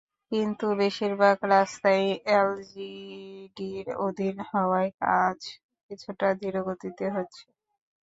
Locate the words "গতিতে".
6.67-7.05